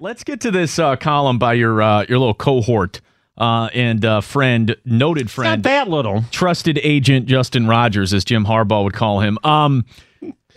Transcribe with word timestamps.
Let's 0.00 0.22
get 0.22 0.40
to 0.42 0.52
this 0.52 0.78
uh, 0.78 0.94
column 0.94 1.38
by 1.38 1.54
your 1.54 1.82
uh, 1.82 2.04
your 2.08 2.18
little 2.18 2.34
cohort 2.34 3.00
uh, 3.36 3.68
and 3.74 4.04
uh, 4.04 4.20
friend, 4.20 4.76
noted 4.84 5.28
friend, 5.28 5.62
Not 5.62 5.68
that 5.68 5.88
little. 5.88 6.22
trusted 6.30 6.78
agent 6.84 7.26
Justin 7.26 7.66
Rogers, 7.66 8.14
as 8.14 8.24
Jim 8.24 8.44
Harbaugh 8.44 8.84
would 8.84 8.92
call 8.92 9.20
him. 9.20 9.38
Um, 9.42 9.84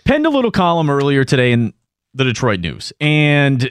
penned 0.04 0.26
a 0.26 0.30
little 0.30 0.52
column 0.52 0.88
earlier 0.88 1.24
today 1.24 1.50
in 1.50 1.72
the 2.14 2.22
Detroit 2.22 2.60
News, 2.60 2.92
and 3.00 3.64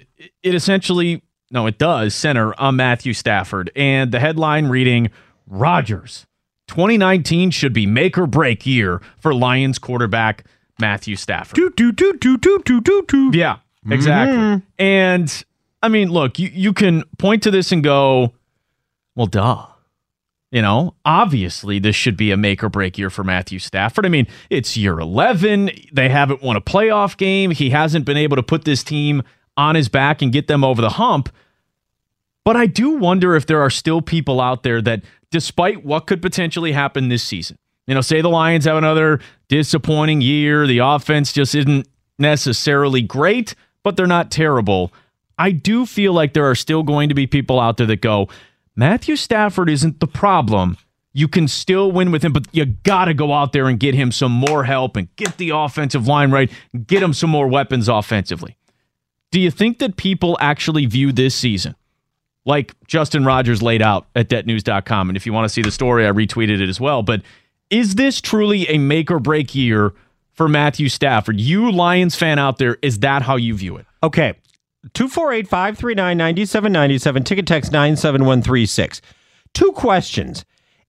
it 0.43 0.55
essentially, 0.55 1.21
no, 1.51 1.67
it 1.67 1.77
does 1.77 2.13
center 2.15 2.53
on 2.59 2.75
Matthew 2.75 3.13
Stafford, 3.13 3.71
and 3.73 4.11
the 4.11 4.19
headline 4.19 4.67
reading: 4.67 5.09
Rogers, 5.47 6.25
2019 6.67 7.49
should 7.51 7.71
be 7.71 7.85
make 7.85 8.17
or 8.17 8.27
break 8.27 8.65
year 8.65 9.01
for 9.19 9.33
Lions 9.33 9.79
quarterback 9.79 10.43
Matthew 10.81 11.15
Stafford. 11.15 11.55
Do 11.55 11.69
do 11.69 11.93
do 11.93 12.11
do 12.17 12.37
do 12.37 12.59
do 12.59 12.81
do 12.81 13.05
do. 13.07 13.31
Yeah, 13.33 13.59
exactly. 13.89 14.61
And 14.77 15.45
I 15.81 15.89
mean, 15.89 16.09
look, 16.09 16.39
you, 16.39 16.49
you 16.53 16.73
can 16.73 17.03
point 17.17 17.43
to 17.43 17.51
this 17.51 17.71
and 17.71 17.83
go, 17.83 18.33
well, 19.15 19.27
duh. 19.27 19.65
You 20.51 20.61
know, 20.61 20.95
obviously, 21.05 21.79
this 21.79 21.95
should 21.95 22.17
be 22.17 22.31
a 22.31 22.37
make 22.37 22.61
or 22.61 22.67
break 22.67 22.97
year 22.97 23.09
for 23.09 23.23
Matthew 23.23 23.57
Stafford. 23.57 24.05
I 24.05 24.09
mean, 24.09 24.27
it's 24.49 24.75
year 24.75 24.99
11. 24.99 25.71
They 25.93 26.09
haven't 26.09 26.41
won 26.41 26.57
a 26.57 26.61
playoff 26.61 27.15
game. 27.15 27.51
He 27.51 27.69
hasn't 27.69 28.03
been 28.03 28.17
able 28.17 28.35
to 28.35 28.43
put 28.43 28.65
this 28.65 28.83
team 28.83 29.23
on 29.55 29.75
his 29.75 29.87
back 29.87 30.21
and 30.21 30.31
get 30.31 30.47
them 30.47 30.65
over 30.65 30.81
the 30.81 30.89
hump. 30.89 31.29
But 32.43 32.57
I 32.57 32.65
do 32.65 32.97
wonder 32.97 33.35
if 33.35 33.45
there 33.45 33.61
are 33.61 33.69
still 33.69 34.01
people 34.01 34.41
out 34.41 34.63
there 34.63 34.81
that, 34.81 35.03
despite 35.29 35.85
what 35.85 36.05
could 36.05 36.21
potentially 36.21 36.73
happen 36.73 37.07
this 37.07 37.23
season, 37.23 37.57
you 37.87 37.95
know, 37.95 38.01
say 38.01 38.21
the 38.21 38.29
Lions 38.29 38.65
have 38.65 38.77
another 38.77 39.19
disappointing 39.47 40.19
year, 40.19 40.67
the 40.67 40.79
offense 40.79 41.31
just 41.31 41.55
isn't 41.55 41.87
necessarily 42.19 43.01
great, 43.01 43.55
but 43.83 43.95
they're 43.95 44.07
not 44.07 44.31
terrible. 44.31 44.91
I 45.41 45.49
do 45.49 45.87
feel 45.87 46.13
like 46.13 46.33
there 46.33 46.47
are 46.47 46.53
still 46.53 46.83
going 46.83 47.09
to 47.09 47.15
be 47.15 47.25
people 47.25 47.59
out 47.59 47.77
there 47.77 47.87
that 47.87 48.01
go, 48.01 48.29
Matthew 48.75 49.15
Stafford 49.15 49.71
isn't 49.71 49.99
the 49.99 50.05
problem. 50.05 50.77
You 51.13 51.27
can 51.27 51.47
still 51.47 51.91
win 51.91 52.11
with 52.11 52.23
him, 52.23 52.31
but 52.31 52.45
you 52.51 52.65
got 52.65 53.05
to 53.05 53.15
go 53.15 53.33
out 53.33 53.51
there 53.51 53.67
and 53.67 53.79
get 53.79 53.95
him 53.95 54.11
some 54.11 54.31
more 54.31 54.65
help 54.65 54.95
and 54.95 55.13
get 55.15 55.37
the 55.37 55.49
offensive 55.49 56.05
line 56.05 56.29
right, 56.29 56.51
get 56.85 57.01
him 57.01 57.11
some 57.11 57.31
more 57.31 57.47
weapons 57.47 57.89
offensively. 57.89 58.55
Do 59.31 59.39
you 59.39 59.49
think 59.49 59.79
that 59.79 59.97
people 59.97 60.37
actually 60.39 60.85
view 60.85 61.11
this 61.11 61.33
season 61.33 61.75
like 62.45 62.75
Justin 62.85 63.25
Rogers 63.25 63.63
laid 63.63 63.81
out 63.81 64.05
at 64.15 64.29
detnews.com? 64.29 65.09
And 65.09 65.17
if 65.17 65.25
you 65.25 65.33
want 65.33 65.45
to 65.45 65.49
see 65.49 65.63
the 65.63 65.71
story, 65.71 66.05
I 66.05 66.11
retweeted 66.11 66.61
it 66.61 66.69
as 66.69 66.79
well. 66.79 67.01
But 67.01 67.23
is 67.71 67.95
this 67.95 68.21
truly 68.21 68.69
a 68.69 68.77
make 68.77 69.09
or 69.09 69.19
break 69.19 69.55
year 69.55 69.93
for 70.33 70.47
Matthew 70.47 70.87
Stafford? 70.87 71.39
You, 71.39 71.71
Lions 71.71 72.15
fan 72.15 72.37
out 72.37 72.59
there, 72.59 72.77
is 72.83 72.99
that 72.99 73.23
how 73.23 73.37
you 73.37 73.55
view 73.55 73.77
it? 73.77 73.87
Okay. 74.03 74.35
248 74.93 75.47
539 75.47 76.17
9797. 76.17 77.23
Ticket 77.23 77.47
text 77.47 77.71
97136. 77.71 79.01
Two 79.53 79.71
questions. 79.73 80.45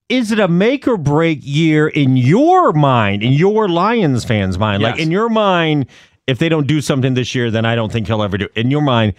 Is 0.09 0.31
it 0.31 0.39
a 0.39 0.49
make 0.49 0.87
or 0.87 0.97
break 0.97 1.39
year 1.43 1.89
in 1.89 2.17
your 2.17 2.73
mind, 2.73 3.23
in 3.23 3.33
your 3.33 3.69
Lions 3.69 4.25
fans' 4.25 4.59
mind? 4.59 4.83
Like 4.83 4.99
in 4.99 5.11
your 5.11 5.29
mind, 5.29 5.87
if 6.27 6.39
they 6.39 6.49
don't 6.49 6.67
do 6.67 6.81
something 6.81 7.15
this 7.15 7.35
year, 7.35 7.51
then 7.51 7.65
I 7.65 7.75
don't 7.75 7.91
think 7.91 8.07
he'll 8.07 8.23
ever 8.23 8.37
do. 8.37 8.49
In 8.55 8.71
your 8.71 8.83
mind, 8.83 9.15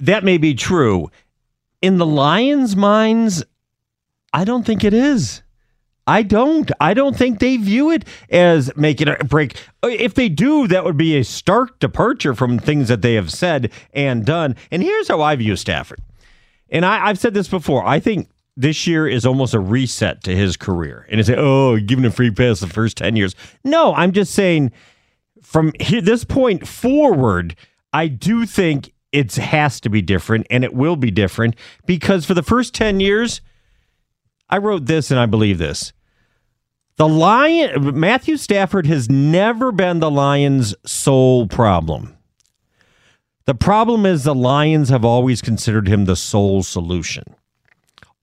that 0.00 0.24
may 0.24 0.38
be 0.38 0.54
true. 0.54 1.10
In 1.80 1.98
the 1.98 2.06
Lions' 2.06 2.76
minds, 2.76 3.44
I 4.32 4.44
don't 4.44 4.64
think 4.64 4.84
it 4.84 4.94
is. 4.94 5.41
I 6.06 6.22
don't. 6.22 6.70
I 6.80 6.94
don't 6.94 7.16
think 7.16 7.38
they 7.38 7.56
view 7.56 7.90
it 7.90 8.04
as 8.30 8.74
making 8.76 9.08
a 9.08 9.16
break. 9.24 9.56
If 9.84 10.14
they 10.14 10.28
do, 10.28 10.66
that 10.68 10.84
would 10.84 10.96
be 10.96 11.16
a 11.16 11.24
stark 11.24 11.78
departure 11.78 12.34
from 12.34 12.58
things 12.58 12.88
that 12.88 13.02
they 13.02 13.14
have 13.14 13.32
said 13.32 13.70
and 13.92 14.24
done. 14.24 14.56
And 14.70 14.82
here's 14.82 15.08
how 15.08 15.20
I 15.22 15.36
view 15.36 15.54
Stafford. 15.56 16.00
And 16.70 16.84
I, 16.84 17.06
I've 17.06 17.18
said 17.18 17.34
this 17.34 17.48
before. 17.48 17.86
I 17.86 18.00
think 18.00 18.28
this 18.56 18.86
year 18.86 19.06
is 19.06 19.24
almost 19.24 19.54
a 19.54 19.60
reset 19.60 20.24
to 20.24 20.34
his 20.34 20.56
career. 20.56 21.06
And 21.10 21.20
it's 21.20 21.28
like, 21.28 21.38
oh, 21.38 21.78
giving 21.78 22.04
a 22.04 22.10
free 22.10 22.30
pass 22.30 22.60
the 22.60 22.66
first 22.66 22.96
10 22.96 23.16
years. 23.16 23.34
No, 23.64 23.94
I'm 23.94 24.12
just 24.12 24.34
saying 24.34 24.72
from 25.42 25.72
here, 25.80 26.00
this 26.00 26.24
point 26.24 26.66
forward, 26.66 27.56
I 27.92 28.08
do 28.08 28.46
think 28.46 28.92
it 29.12 29.34
has 29.36 29.80
to 29.80 29.90
be 29.90 30.00
different 30.00 30.46
and 30.50 30.64
it 30.64 30.74
will 30.74 30.96
be 30.96 31.10
different 31.10 31.56
because 31.86 32.24
for 32.24 32.34
the 32.34 32.42
first 32.42 32.74
10 32.74 33.00
years, 33.00 33.40
I 34.52 34.58
wrote 34.58 34.84
this 34.84 35.10
and 35.10 35.18
I 35.18 35.24
believe 35.24 35.56
this. 35.56 35.94
The 36.96 37.08
Lion 37.08 37.98
Matthew 37.98 38.36
Stafford 38.36 38.86
has 38.86 39.08
never 39.08 39.72
been 39.72 40.00
the 40.00 40.10
Lions' 40.10 40.74
sole 40.84 41.48
problem. 41.48 42.14
The 43.46 43.54
problem 43.54 44.04
is 44.04 44.24
the 44.24 44.34
Lions 44.34 44.90
have 44.90 45.06
always 45.06 45.40
considered 45.40 45.88
him 45.88 46.04
the 46.04 46.16
sole 46.16 46.62
solution. 46.62 47.24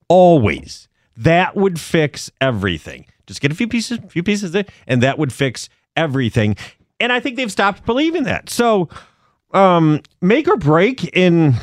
Always. 0.07 0.87
That 1.17 1.55
would 1.55 1.79
fix 1.79 2.31
everything. 2.39 3.07
Just 3.25 3.41
get 3.41 3.51
a 3.51 3.55
few 3.55 3.67
pieces, 3.67 3.97
a 3.97 4.07
few 4.07 4.23
pieces 4.23 4.51
there, 4.51 4.65
and 4.85 5.01
that 5.01 5.17
would 5.17 5.33
fix 5.33 5.67
everything. 5.97 6.55
And 6.99 7.11
I 7.11 7.19
think 7.19 7.37
they've 7.37 7.51
stopped 7.51 7.87
believing 7.87 8.23
that. 8.25 8.51
So, 8.51 8.87
um, 9.51 10.01
make 10.21 10.47
or 10.47 10.57
break 10.57 11.05
in 11.17 11.55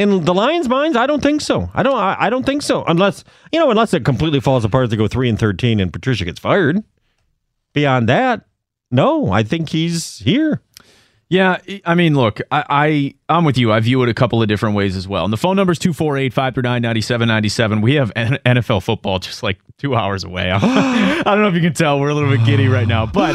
in 0.00 0.24
the 0.24 0.32
Lions' 0.32 0.68
minds, 0.68 0.96
I 0.96 1.06
don't 1.06 1.22
think 1.22 1.42
so. 1.42 1.70
I 1.74 1.82
don't. 1.82 1.96
I, 1.96 2.16
I 2.18 2.30
don't 2.30 2.46
think 2.46 2.62
so. 2.62 2.84
Unless 2.84 3.24
you 3.52 3.60
know, 3.60 3.70
unless 3.70 3.92
it 3.92 4.04
completely 4.04 4.40
falls 4.40 4.64
apart, 4.64 4.88
they 4.88 4.96
go 4.96 5.06
three 5.06 5.28
and 5.28 5.38
thirteen, 5.38 5.78
and 5.78 5.92
Patricia 5.92 6.24
gets 6.24 6.40
fired. 6.40 6.82
Beyond 7.74 8.08
that, 8.08 8.46
no. 8.90 9.30
I 9.30 9.42
think 9.42 9.68
he's 9.68 10.18
here. 10.18 10.62
Yeah, 11.28 11.58
I 11.84 11.94
mean, 11.94 12.16
look, 12.16 12.40
I, 12.50 12.64
I 12.68 13.14
I'm 13.28 13.44
with 13.44 13.56
you. 13.56 13.72
I 13.72 13.78
view 13.78 14.02
it 14.02 14.08
a 14.08 14.14
couple 14.14 14.42
of 14.42 14.48
different 14.48 14.74
ways 14.74 14.96
as 14.96 15.06
well. 15.06 15.22
And 15.22 15.32
the 15.32 15.36
phone 15.36 15.54
number 15.54 15.70
is 15.70 15.78
248-539-9797. 15.78 17.82
We 17.82 17.94
have 17.94 18.10
N- 18.16 18.40
NFL 18.44 18.82
football 18.82 19.20
just 19.20 19.44
like 19.44 19.60
two 19.78 19.94
hours 19.94 20.24
away. 20.24 20.50
I 20.50 21.22
don't 21.24 21.42
know 21.42 21.46
if 21.46 21.54
you 21.54 21.60
can 21.60 21.72
tell 21.72 22.00
we're 22.00 22.08
a 22.08 22.14
little 22.14 22.30
bit 22.30 22.44
giddy 22.44 22.66
right 22.66 22.88
now, 22.88 23.06
but 23.06 23.34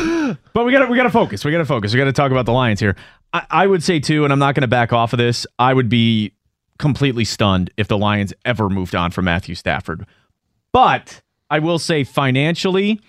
but 0.52 0.66
we 0.66 0.74
got 0.74 0.80
to 0.80 0.88
we 0.88 0.98
got 0.98 1.04
to 1.04 1.10
focus. 1.10 1.46
We 1.46 1.54
got 1.54 1.60
to 1.60 1.66
focus. 1.66 1.94
We 1.94 2.00
got 2.00 2.06
to 2.06 2.12
talk 2.12 2.32
about 2.32 2.46
the 2.46 2.52
Lions 2.52 2.82
here. 2.82 2.98
I, 3.32 3.46
I 3.50 3.68
would 3.68 3.82
say 3.82 4.02
too, 4.02 4.26
and 4.26 4.34
I'm 4.34 4.40
not 4.40 4.56
going 4.56 4.64
to 4.64 4.68
back 4.68 4.92
off 4.92 5.14
of 5.14 5.18
this. 5.18 5.48
I 5.58 5.74
would 5.74 5.88
be 5.88 6.34
completely 6.78 7.26
stunned 7.26 7.72
if 7.78 7.88
the 7.88 7.98
Lions 7.98 8.34
ever 8.44 8.70
moved 8.70 8.96
on 8.96 9.12
from 9.12 9.26
Matthew 9.26 9.56
Stafford. 9.56 10.06
But 10.72 11.22
I 11.50 11.60
will 11.60 11.80
say 11.80 12.04
financially, 12.04 13.00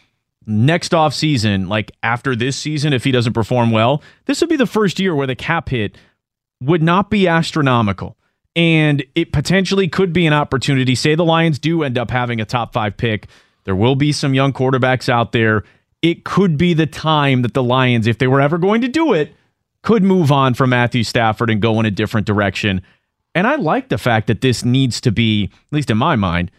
next 0.47 0.95
off 0.95 1.15
season, 1.15 1.69
like 1.69 1.91
after 2.03 2.37
this 2.37 2.57
season, 2.57 2.93
if 2.93 3.05
he 3.05 3.11
doesn't 3.11 3.33
perform 3.33 3.71
well, 3.71 4.03
this 4.27 4.41
would 4.41 4.51
be 4.51 4.57
the 4.57 4.67
first 4.67 5.01
year 5.01 5.15
where 5.15 5.27
the 5.27 5.35
cap 5.35 5.69
hit 5.69 5.97
would 6.61 6.83
not 6.83 7.11
be 7.11 7.27
astronomical. 7.27 8.17
And 8.55 9.05
it 9.15 9.33
potentially 9.33 9.89
could 9.89 10.13
be 10.13 10.27
an 10.27 10.33
opportunity. 10.33 10.95
Say 10.95 11.15
the 11.15 11.25
Lions 11.25 11.59
do 11.59 11.83
end 11.83 11.99
up 11.99 12.11
having 12.11 12.41
a 12.41 12.47
top 12.47 12.73
five 12.73 12.97
pick. 12.97 13.27
There 13.65 13.77
will 13.77 13.97
be 13.97 14.13
some 14.13 14.33
young 14.33 14.53
quarterbacks 14.53 15.09
out 15.09 15.33
there. 15.33 15.65
It 16.01 16.25
could 16.25 16.57
be 16.57 16.73
the 16.73 16.87
time 16.87 17.43
that 17.43 17.53
the 17.53 17.63
Lions, 17.63 18.07
if 18.07 18.19
they 18.19 18.27
were 18.27 18.41
ever 18.41 18.57
going 18.57 18.81
to 18.81 18.89
do 18.89 19.13
it, 19.13 19.35
could 19.83 20.03
move 20.03 20.33
on 20.33 20.55
from 20.55 20.71
Matthew 20.71 21.03
Stafford 21.03 21.51
and 21.51 21.61
go 21.61 21.79
in 21.81 21.87
a 21.87 21.91
different 21.91 22.27
direction. 22.27 22.81
And 23.37 23.47
I 23.47 23.57
like 23.57 23.91
the 23.91 23.99
fact 23.99 24.27
that 24.29 24.41
this 24.41 24.65
needs 24.65 25.01
to 25.03 25.13
be, 25.13 25.45
at 25.45 25.73
least 25.73 25.91
in 25.91 25.99
my 25.99 26.17
mind, 26.17 26.51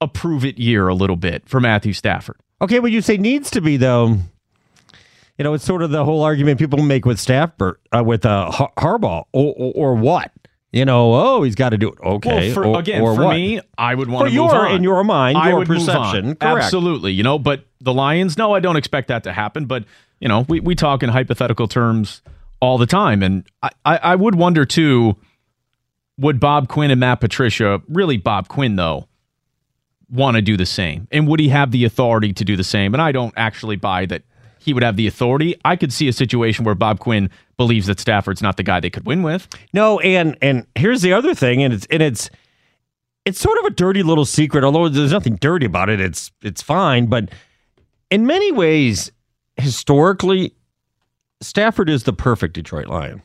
a 0.00 0.08
prove 0.08 0.44
it 0.44 0.58
year 0.58 0.88
a 0.88 0.94
little 0.94 1.16
bit 1.16 1.48
for 1.48 1.60
Matthew 1.60 1.92
Stafford. 1.92 2.36
Okay, 2.60 2.80
when 2.80 2.92
you 2.92 3.00
say 3.00 3.16
needs 3.16 3.50
to 3.52 3.60
be 3.60 3.76
though, 3.76 4.16
you 5.38 5.44
know, 5.44 5.54
it's 5.54 5.64
sort 5.64 5.80
of 5.82 5.90
the 5.90 6.04
whole 6.04 6.22
argument 6.22 6.58
people 6.58 6.82
make 6.82 7.06
with 7.06 7.20
Stafford, 7.20 7.76
uh, 7.96 8.02
with 8.04 8.26
uh, 8.26 8.50
Har- 8.50 8.72
Harbaugh, 8.76 9.24
or, 9.32 9.54
or, 9.56 9.72
or 9.76 9.94
what? 9.94 10.32
You 10.72 10.84
know, 10.84 11.14
oh, 11.14 11.42
he's 11.44 11.54
got 11.54 11.68
to 11.70 11.78
do 11.78 11.88
it. 11.88 11.98
Okay, 12.02 12.46
Well, 12.48 12.54
for, 12.54 12.64
or, 12.66 12.78
again, 12.80 13.00
or 13.00 13.14
for 13.14 13.24
what? 13.26 13.34
me, 13.36 13.60
I 13.78 13.94
would 13.94 14.10
want 14.10 14.26
For 14.26 14.30
to 14.34 14.36
move 14.42 14.50
your- 14.52 14.66
on. 14.68 14.74
in 14.74 14.82
your 14.82 15.04
mind, 15.04 15.38
I 15.38 15.48
your 15.50 15.58
would 15.58 15.68
perception. 15.68 16.36
Absolutely, 16.40 17.12
you 17.12 17.22
know. 17.22 17.38
But 17.38 17.64
the 17.80 17.94
Lions, 17.94 18.36
no, 18.36 18.52
I 18.54 18.60
don't 18.60 18.76
expect 18.76 19.06
that 19.08 19.22
to 19.24 19.32
happen. 19.32 19.66
But 19.66 19.84
you 20.20 20.28
know, 20.28 20.44
we 20.48 20.58
we 20.60 20.74
talk 20.74 21.02
in 21.04 21.08
hypothetical 21.10 21.68
terms 21.68 22.20
all 22.60 22.76
the 22.76 22.86
time, 22.86 23.22
and 23.22 23.44
I 23.62 23.70
I, 23.84 23.96
I 23.98 24.14
would 24.16 24.34
wonder 24.34 24.64
too. 24.66 25.16
Would 26.18 26.40
Bob 26.40 26.68
Quinn 26.68 26.90
and 26.90 27.00
Matt 27.00 27.20
Patricia, 27.20 27.80
really 27.88 28.16
Bob 28.16 28.48
Quinn 28.48 28.76
though, 28.76 29.08
want 30.10 30.36
to 30.36 30.42
do 30.42 30.56
the 30.56 30.66
same? 30.66 31.08
And 31.10 31.28
would 31.28 31.40
he 31.40 31.48
have 31.48 31.70
the 31.70 31.84
authority 31.84 32.32
to 32.32 32.44
do 32.44 32.56
the 32.56 32.64
same? 32.64 32.94
And 32.94 33.00
I 33.00 33.12
don't 33.12 33.34
actually 33.36 33.76
buy 33.76 34.06
that 34.06 34.22
he 34.58 34.74
would 34.74 34.82
have 34.82 34.96
the 34.96 35.06
authority. 35.06 35.54
I 35.64 35.76
could 35.76 35.92
see 35.92 36.08
a 36.08 36.12
situation 36.12 36.64
where 36.64 36.74
Bob 36.74 36.98
Quinn 36.98 37.30
believes 37.56 37.86
that 37.86 38.00
Stafford's 38.00 38.42
not 38.42 38.56
the 38.56 38.62
guy 38.62 38.80
they 38.80 38.90
could 38.90 39.06
win 39.06 39.22
with. 39.22 39.48
No, 39.72 40.00
and 40.00 40.36
and 40.42 40.66
here's 40.74 41.02
the 41.02 41.12
other 41.12 41.34
thing, 41.34 41.62
and 41.62 41.72
it's 41.72 41.86
and 41.86 42.02
it's 42.02 42.28
it's 43.24 43.40
sort 43.40 43.58
of 43.58 43.64
a 43.66 43.70
dirty 43.70 44.02
little 44.02 44.24
secret, 44.24 44.64
although 44.64 44.88
there's 44.88 45.12
nothing 45.12 45.36
dirty 45.36 45.66
about 45.66 45.88
it. 45.88 46.00
It's 46.00 46.32
it's 46.42 46.62
fine, 46.62 47.06
but 47.06 47.30
in 48.10 48.26
many 48.26 48.52
ways, 48.52 49.12
historically, 49.56 50.54
Stafford 51.40 51.88
is 51.88 52.04
the 52.04 52.12
perfect 52.12 52.54
Detroit 52.54 52.86
Lion. 52.86 53.22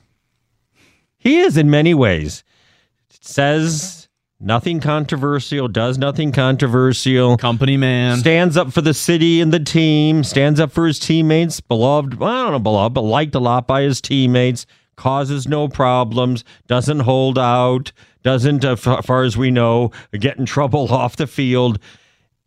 He 1.18 1.40
is 1.40 1.58
in 1.58 1.70
many 1.70 1.94
ways. 1.94 2.44
Says 3.26 4.10
nothing 4.38 4.82
controversial, 4.82 5.70
does 5.70 5.98
nothing 5.98 6.34
controversial. 6.34 7.38
Company 7.38 7.78
man. 7.78 8.18
Stands 8.18 8.58
up 8.58 8.74
for 8.74 8.82
the 8.82 8.94
city 8.94 9.40
and 9.40 9.54
the 9.54 9.62
team, 9.62 10.26
stands 10.26 10.60
up 10.60 10.74
for 10.74 10.86
his 10.86 11.00
teammates, 11.00 11.62
beloved, 11.62 12.16
well, 12.16 12.30
I 12.30 12.44
don't 12.44 12.52
know, 12.52 12.60
beloved, 12.60 12.94
but 12.94 13.02
liked 13.04 13.34
a 13.34 13.40
lot 13.40 13.66
by 13.66 13.84
his 13.84 14.02
teammates, 14.02 14.66
causes 14.98 15.48
no 15.48 15.70
problems, 15.70 16.44
doesn't 16.68 17.00
hold 17.00 17.40
out, 17.40 17.94
doesn't, 18.24 18.66
as 18.66 18.82
far 18.82 19.24
as 19.24 19.38
we 19.38 19.52
know, 19.52 19.92
get 20.12 20.38
in 20.38 20.46
trouble 20.46 20.88
off 20.94 21.16
the 21.16 21.26
field. 21.26 21.80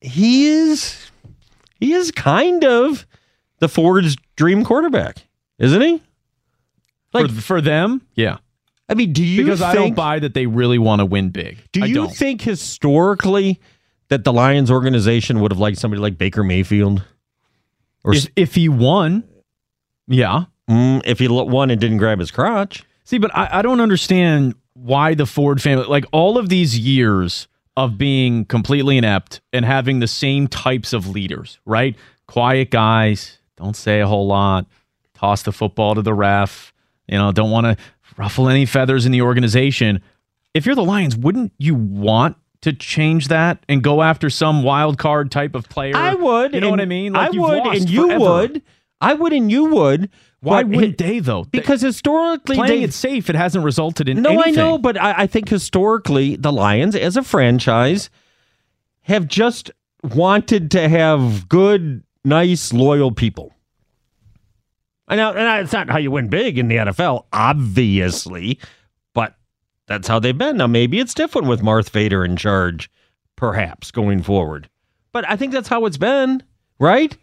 He 0.02 0.46
is, 0.46 1.10
he 1.80 1.94
is 1.94 2.10
kind 2.10 2.64
of 2.64 3.06
the 3.60 3.68
Ford's 3.70 4.14
dream 4.36 4.62
quarterback, 4.62 5.26
isn't 5.58 5.80
he? 5.80 6.02
Like, 7.14 7.30
for, 7.30 7.40
for 7.40 7.60
them, 7.62 8.02
yeah. 8.14 8.38
I 8.88 8.94
mean, 8.94 9.12
do 9.12 9.24
you 9.24 9.44
because 9.44 9.60
think, 9.60 9.70
I 9.70 9.74
don't 9.74 9.94
buy 9.94 10.18
that 10.20 10.34
they 10.34 10.46
really 10.46 10.78
want 10.78 11.00
to 11.00 11.06
win 11.06 11.30
big. 11.30 11.58
Do 11.72 11.82
I 11.82 11.86
you 11.86 11.94
don't. 11.94 12.14
think 12.14 12.42
historically 12.42 13.60
that 14.08 14.24
the 14.24 14.32
Lions 14.32 14.70
organization 14.70 15.40
would 15.40 15.50
have 15.50 15.58
liked 15.58 15.78
somebody 15.78 16.00
like 16.00 16.16
Baker 16.18 16.44
Mayfield? 16.44 17.04
Or 18.04 18.14
if, 18.14 18.28
if 18.36 18.54
he 18.54 18.68
won, 18.68 19.24
yeah. 20.06 20.44
Mm, 20.70 21.02
if 21.04 21.18
he 21.18 21.28
won 21.28 21.70
and 21.70 21.80
didn't 21.80 21.98
grab 21.98 22.20
his 22.20 22.30
crotch. 22.30 22.84
See, 23.04 23.18
but 23.18 23.34
I, 23.36 23.58
I 23.58 23.62
don't 23.62 23.80
understand 23.80 24.54
why 24.74 25.14
the 25.14 25.26
Ford 25.26 25.60
family, 25.60 25.86
like 25.86 26.04
all 26.12 26.38
of 26.38 26.48
these 26.48 26.78
years 26.78 27.48
of 27.76 27.98
being 27.98 28.44
completely 28.44 28.98
inept 28.98 29.40
and 29.52 29.64
having 29.64 30.00
the 30.00 30.06
same 30.06 30.48
types 30.48 30.92
of 30.92 31.08
leaders, 31.08 31.58
right? 31.64 31.96
Quiet 32.26 32.70
guys, 32.70 33.38
don't 33.56 33.76
say 33.76 34.00
a 34.00 34.06
whole 34.06 34.26
lot, 34.26 34.66
toss 35.14 35.42
the 35.42 35.52
football 35.52 35.94
to 35.94 36.02
the 36.02 36.14
ref, 36.14 36.72
you 37.06 37.16
know, 37.18 37.32
don't 37.32 37.50
want 37.50 37.66
to 37.66 37.84
ruffle 38.16 38.48
any 38.48 38.66
feathers 38.66 39.06
in 39.06 39.12
the 39.12 39.22
organization. 39.22 40.02
If 40.54 40.66
you're 40.66 40.74
the 40.74 40.84
Lions, 40.84 41.16
wouldn't 41.16 41.52
you 41.58 41.74
want 41.74 42.36
to 42.62 42.72
change 42.72 43.28
that 43.28 43.62
and 43.68 43.82
go 43.82 44.02
after 44.02 44.30
some 44.30 44.62
wild 44.62 44.98
card 44.98 45.30
type 45.30 45.54
of 45.54 45.68
player? 45.68 45.96
I 45.96 46.14
would. 46.14 46.54
You 46.54 46.60
know 46.60 46.70
what 46.70 46.80
I 46.80 46.86
mean? 46.86 47.12
Like 47.12 47.34
I 47.34 47.38
would, 47.38 47.66
and 47.76 47.90
you 47.90 48.06
forever. 48.06 48.24
would. 48.24 48.62
I 49.00 49.14
would, 49.14 49.32
and 49.32 49.50
you 49.50 49.66
would. 49.66 50.10
Why 50.40 50.62
But 50.62 50.76
wouldn't 50.76 50.98
they 50.98 51.18
though? 51.18 51.44
Because 51.44 51.80
historically, 51.80 52.56
playing 52.56 52.80
they, 52.80 52.84
it 52.84 52.94
safe, 52.94 53.28
it 53.28 53.36
hasn't 53.36 53.64
resulted 53.64 54.08
in 54.08 54.22
no, 54.22 54.30
anything. 54.30 54.54
I 54.54 54.56
know, 54.56 54.78
but 54.78 55.00
I, 55.00 55.22
I 55.22 55.26
think 55.26 55.48
historically, 55.48 56.36
the 56.36 56.52
Lions 56.52 56.94
as 56.94 57.16
a 57.16 57.22
franchise 57.22 58.10
have 59.02 59.26
just 59.28 59.70
wanted 60.02 60.70
to 60.72 60.88
have 60.88 61.48
good, 61.48 62.02
nice, 62.24 62.72
loyal 62.72 63.12
people. 63.12 63.52
And 65.08 65.18
now, 65.18 65.32
and 65.32 65.62
it's 65.62 65.72
not 65.72 65.88
how 65.88 65.98
you 65.98 66.10
win 66.10 66.28
big 66.28 66.58
in 66.58 66.68
the 66.68 66.76
NFL, 66.76 67.26
obviously, 67.32 68.58
but 69.14 69.36
that's 69.86 70.08
how 70.08 70.18
they've 70.18 70.36
been. 70.36 70.56
Now, 70.56 70.66
maybe 70.66 70.98
it's 70.98 71.14
different 71.14 71.46
with 71.46 71.62
Marth 71.62 71.90
Vader 71.90 72.24
in 72.24 72.36
charge, 72.36 72.90
perhaps 73.36 73.90
going 73.90 74.22
forward. 74.22 74.68
But 75.12 75.28
I 75.28 75.36
think 75.36 75.52
that's 75.52 75.68
how 75.68 75.86
it's 75.86 75.96
been, 75.96 76.42
right? 76.78 77.16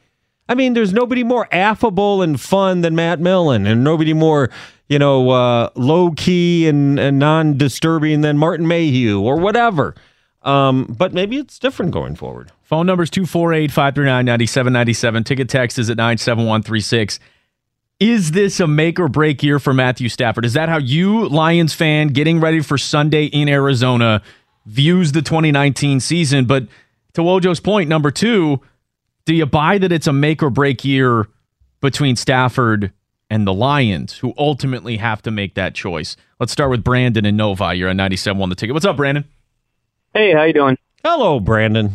I 0.48 0.56
mean, 0.56 0.74
there's 0.74 0.94
nobody 0.94 1.24
more 1.24 1.48
affable 1.52 2.22
and 2.22 2.40
fun 2.40 2.82
than 2.82 2.96
Matt 2.96 3.20
Millen, 3.20 3.66
and 3.66 3.84
nobody 3.84 4.14
more, 4.14 4.50
you 4.88 5.00
know, 5.00 5.30
uh, 5.30 5.70
low 5.76 6.12
key 6.12 6.68
and, 6.68 7.00
and 7.00 7.20
non 7.20 7.58
disturbing 7.58 8.22
than 8.22 8.38
Martin 8.38 8.68
Mayhew 8.68 9.22
or 9.22 9.38
whatever. 9.38 9.96
Um, 10.42 10.86
but 10.98 11.14
maybe 11.14 11.38
it's 11.38 11.60
different 11.60 11.92
going 11.92 12.16
forward. 12.16 12.52
Phone 12.62 12.86
number 12.86 13.04
is 13.04 13.10
248 13.10 13.72
539 13.72 14.26
9797. 14.26 15.24
Ticket 15.24 15.50
text 15.50 15.80
is 15.80 15.90
at 15.90 15.98
97136. 15.98 17.20
Is 18.04 18.32
this 18.32 18.60
a 18.60 18.68
make 18.68 19.00
or 19.00 19.08
break 19.08 19.42
year 19.44 19.60
for 19.60 19.74
Matthew 19.74 20.10
Stafford? 20.10 20.44
Is 20.44 20.52
that 20.56 20.68
how 20.68 20.78
you, 20.78 21.26
Lions 21.30 21.74
fan, 21.74 22.10
getting 22.10 22.42
ready 22.42 22.60
for 22.60 22.78
Sunday 22.78 23.28
in 23.28 23.48
Arizona, 23.48 24.22
views 24.66 25.14
the 25.14 25.22
2019 25.22 26.02
season? 26.02 26.44
But 26.44 26.68
to 27.14 27.22
Wojo's 27.22 27.62
point, 27.62 27.88
number 27.88 28.12
two, 28.12 28.60
do 29.24 29.34
you 29.34 29.46
buy 29.46 29.78
that 29.78 29.94
it's 29.94 30.06
a 30.06 30.12
make 30.12 30.44
or 30.44 30.50
break 30.50 30.84
year 30.84 31.30
between 31.80 32.18
Stafford 32.18 32.92
and 33.30 33.48
the 33.48 33.54
Lions, 33.54 34.18
who 34.18 34.34
ultimately 34.38 34.98
have 34.98 35.22
to 35.22 35.32
make 35.32 35.54
that 35.54 35.74
choice? 35.74 36.18
Let's 36.42 36.52
start 36.52 36.72
with 36.72 36.84
Brandon 36.84 37.26
and 37.26 37.38
Novi. 37.38 37.78
You're 37.78 37.90
on 37.90 37.96
97 37.96 38.42
on 38.42 38.50
the 38.50 38.56
ticket. 38.56 38.74
What's 38.74 38.86
up, 38.86 38.98
Brandon? 38.98 39.24
Hey, 40.14 40.34
how 40.34 40.44
you 40.44 40.52
doing? 40.52 40.78
Hello, 41.06 41.40
Brandon. 41.40 41.94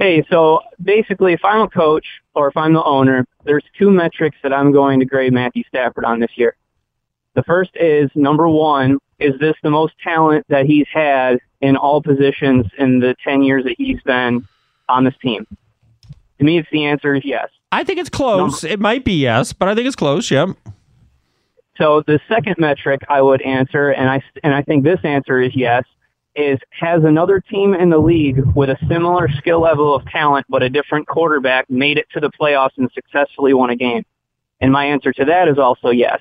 Hey, 0.00 0.24
so 0.30 0.60
basically, 0.82 1.34
if 1.34 1.44
I'm 1.44 1.60
a 1.60 1.68
coach 1.68 2.06
or 2.34 2.48
if 2.48 2.56
I'm 2.56 2.72
the 2.72 2.82
owner, 2.82 3.26
there's 3.44 3.64
two 3.78 3.90
metrics 3.90 4.38
that 4.42 4.50
I'm 4.50 4.72
going 4.72 4.98
to 5.00 5.04
grade 5.04 5.34
Matthew 5.34 5.62
Stafford 5.68 6.06
on 6.06 6.20
this 6.20 6.30
year. 6.36 6.56
The 7.34 7.42
first 7.42 7.72
is 7.74 8.10
number 8.14 8.48
one, 8.48 8.96
is 9.18 9.38
this 9.38 9.54
the 9.62 9.68
most 9.68 9.92
talent 10.02 10.46
that 10.48 10.64
he's 10.64 10.86
had 10.90 11.38
in 11.60 11.76
all 11.76 12.00
positions 12.00 12.64
in 12.78 13.00
the 13.00 13.14
10 13.22 13.42
years 13.42 13.64
that 13.64 13.74
he's 13.76 14.00
been 14.00 14.48
on 14.88 15.04
this 15.04 15.14
team? 15.20 15.46
To 16.38 16.44
me, 16.44 16.58
it's 16.58 16.68
the 16.72 16.86
answer 16.86 17.14
is 17.14 17.22
yes. 17.22 17.50
I 17.70 17.84
think 17.84 17.98
it's 17.98 18.08
close. 18.08 18.64
It 18.64 18.80
might 18.80 19.04
be 19.04 19.20
yes, 19.20 19.52
but 19.52 19.68
I 19.68 19.74
think 19.74 19.86
it's 19.86 19.96
close. 19.96 20.30
Yep. 20.30 20.56
So 21.76 22.02
the 22.06 22.18
second 22.26 22.56
metric 22.58 23.02
I 23.10 23.20
would 23.20 23.42
answer, 23.42 23.90
and 23.90 24.08
I 24.08 24.22
and 24.42 24.54
I 24.54 24.62
think 24.62 24.82
this 24.82 25.00
answer 25.04 25.40
is 25.40 25.54
yes, 25.54 25.84
is 26.36 26.58
has 26.70 27.02
another 27.04 27.40
team 27.40 27.74
in 27.74 27.90
the 27.90 27.98
league 27.98 28.40
with 28.54 28.70
a 28.70 28.78
similar 28.88 29.28
skill 29.28 29.60
level 29.60 29.94
of 29.94 30.04
talent 30.06 30.46
but 30.48 30.62
a 30.62 30.68
different 30.68 31.06
quarterback 31.06 31.68
made 31.68 31.98
it 31.98 32.06
to 32.12 32.20
the 32.20 32.30
playoffs 32.30 32.76
and 32.76 32.90
successfully 32.94 33.54
won 33.54 33.70
a 33.70 33.76
game? 33.76 34.04
And 34.60 34.72
my 34.72 34.84
answer 34.86 35.12
to 35.12 35.24
that 35.24 35.48
is 35.48 35.58
also 35.58 35.90
yes. 35.90 36.20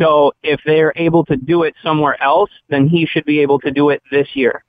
So 0.00 0.32
if 0.42 0.60
they're 0.66 0.92
able 0.96 1.24
to 1.26 1.36
do 1.36 1.62
it 1.62 1.74
somewhere 1.82 2.22
else, 2.22 2.50
then 2.68 2.86
he 2.88 3.06
should 3.06 3.24
be 3.24 3.40
able 3.40 3.58
to 3.60 3.70
do 3.70 3.90
it 3.90 4.02
this 4.10 4.28
year. 4.34 4.62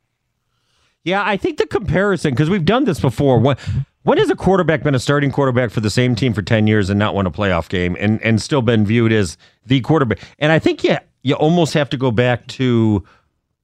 Yeah, 1.04 1.24
I 1.26 1.38
think 1.38 1.58
the 1.58 1.68
comparison 1.68 2.32
because 2.32 2.50
we've 2.50 2.66
done 2.66 2.86
this 2.86 3.00
before. 3.00 3.40
When 3.40 3.56
when 4.04 4.18
has 4.18 4.30
a 4.30 4.36
quarterback 4.36 4.84
been 4.84 4.96
a 4.96 5.00
starting 5.00 5.32
quarterback 5.32 5.70
for 5.72 5.80
the 5.80 5.90
same 5.90 6.16
team 6.16 6.34
for 6.34 6.42
ten 6.42 6.68
years 6.68 6.90
and 6.90 7.00
not 7.00 7.16
won 7.16 7.26
a 7.26 7.32
playoff 7.32 7.70
game 7.70 7.96
and 8.00 8.22
and 8.22 8.42
still 8.42 8.62
been 8.62 8.86
viewed 8.86 9.14
as 9.14 9.38
the 9.66 9.80
quarterback? 9.82 10.20
And 10.40 10.52
I 10.52 10.60
think 10.60 10.84
yeah, 10.84 11.00
you 11.24 11.36
almost 11.36 11.74
have 11.74 11.90
to 11.92 11.98
go 11.98 12.12
back 12.12 12.48
to 12.48 13.06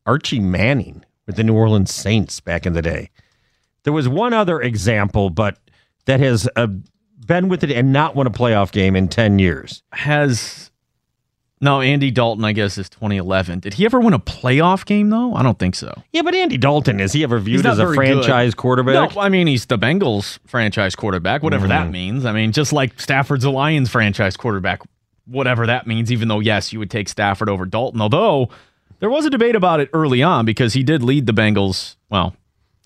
Archie 0.05 0.39
Manning 0.39 1.03
with 1.25 1.35
the 1.35 1.43
New 1.43 1.53
Orleans 1.55 1.93
Saints 1.93 2.39
back 2.39 2.65
in 2.65 2.73
the 2.73 2.81
day. 2.81 3.09
There 3.83 3.93
was 3.93 4.07
one 4.07 4.33
other 4.33 4.61
example, 4.61 5.29
but 5.29 5.57
that 6.05 6.19
has 6.19 6.47
uh, 6.55 6.67
been 7.25 7.49
with 7.49 7.63
it 7.63 7.71
and 7.71 7.93
not 7.93 8.15
won 8.15 8.27
a 8.27 8.31
playoff 8.31 8.71
game 8.71 8.95
in 8.95 9.07
ten 9.07 9.39
years. 9.39 9.83
has 9.93 10.71
no 11.61 11.79
Andy 11.79 12.11
Dalton. 12.11 12.43
I 12.43 12.51
guess 12.51 12.77
is 12.77 12.89
2011. 12.89 13.61
Did 13.61 13.75
he 13.75 13.85
ever 13.85 13.99
win 13.99 14.13
a 14.13 14.19
playoff 14.19 14.85
game 14.85 15.09
though? 15.09 15.33
I 15.33 15.43
don't 15.43 15.57
think 15.57 15.75
so. 15.75 15.93
Yeah, 16.11 16.21
but 16.21 16.35
Andy 16.35 16.57
Dalton 16.57 16.99
is 16.99 17.13
he 17.13 17.23
ever 17.23 17.39
viewed 17.39 17.65
as 17.65 17.79
a 17.79 17.85
very 17.85 17.95
good. 17.95 18.25
franchise 18.25 18.53
quarterback? 18.53 19.15
No, 19.15 19.21
I 19.21 19.29
mean 19.29 19.47
he's 19.47 19.65
the 19.65 19.77
Bengals 19.77 20.39
franchise 20.45 20.95
quarterback, 20.95 21.41
whatever 21.41 21.67
that 21.67 21.89
means. 21.89 22.25
I 22.25 22.33
mean, 22.33 22.51
just 22.51 22.73
like 22.73 22.99
Stafford's 22.99 23.45
a 23.45 23.49
Lions 23.49 23.89
franchise 23.89 24.35
quarterback, 24.35 24.81
whatever 25.25 25.65
that 25.67 25.87
means. 25.87 26.11
Even 26.11 26.27
though 26.27 26.41
yes, 26.41 26.73
you 26.73 26.79
would 26.79 26.91
take 26.91 27.07
Stafford 27.07 27.49
over 27.49 27.65
Dalton. 27.65 28.01
Although 28.01 28.49
there 29.03 29.09
was 29.09 29.25
a 29.25 29.29
debate 29.29 29.53
about 29.53 29.81
it 29.81 29.89
early 29.91 30.23
on 30.23 30.45
because 30.45 30.71
he 30.71 30.81
did 30.81 31.03
lead 31.03 31.25
the 31.25 31.33
Bengals. 31.33 31.97
Well, 32.09 32.37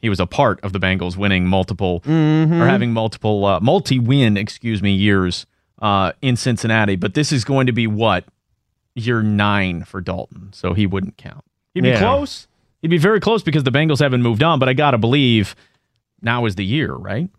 he 0.02 0.10
was 0.10 0.20
a 0.20 0.26
part 0.26 0.60
of 0.64 0.74
the 0.74 0.80
Bengals 0.80 1.16
winning 1.16 1.46
multiple 1.46 2.02
or 2.08 2.66
having 2.68 2.92
multiple 2.92 3.46
uh, 3.46 3.60
multi-win, 3.60 4.36
excuse 4.36 4.82
me, 4.82 4.94
years 4.96 5.46
uh, 5.80 6.14
in 6.24 6.36
Cincinnati. 6.36 6.96
But 6.96 7.14
this 7.14 7.32
is 7.32 7.44
going 7.46 7.68
to 7.68 7.72
be 7.72 7.86
what 7.86 8.24
year 8.96 9.22
nine 9.22 9.84
for 9.84 10.02
Dalton, 10.02 10.54
so 10.54 10.74
he 10.74 10.88
wouldn't 10.88 11.18
count. 11.18 11.46
He'd 11.76 11.82
be 11.82 11.90
Yeah. 11.90 12.00
close. 12.00 12.48
He'd 12.82 12.88
be 12.88 12.98
very 12.98 13.20
close 13.20 13.44
because 13.44 13.64
the 13.64 13.72
Bengals 13.72 14.00
haven't 14.00 14.24
moved 14.24 14.42
on. 14.42 14.58
But 14.58 14.70
I 14.70 14.74
gotta 14.74 14.98
believe 14.98 15.56
now 16.20 16.46
is 16.48 16.56
the 16.56 16.66
year, 16.66 16.96
right? 16.96 17.30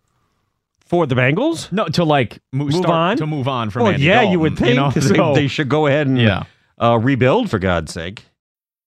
For 0.87 1.05
the 1.05 1.17
Bengals? 1.17 1.73
No, 1.73 1.87
to 1.87 2.05
like 2.05 2.39
move, 2.53 2.75
Move 2.75 2.87
on? 2.87 3.17
to 3.17 3.27
move 3.27 3.49
on 3.49 3.71
from. 3.71 3.83
Well, 3.83 3.93
Andy 3.93 4.05
yeah, 4.07 4.15
Dalton, 4.21 4.33
you 4.33 4.39
would 4.41 4.57
think 4.57 4.77
know? 4.77 4.93
'cause 4.93 5.09
they- 5.09 5.17
So, 5.17 5.35
they, 5.35 5.49
should 5.49 5.69
go 5.69 5.89
ahead 5.89 6.07
and 6.07 6.17
yeah. 6.17 6.45
uh, 6.81 6.97
rebuild 7.03 7.51
for 7.51 7.59
God's 7.59 7.93
sake. 7.93 8.23